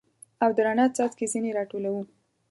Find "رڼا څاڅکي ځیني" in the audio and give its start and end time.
0.65-1.51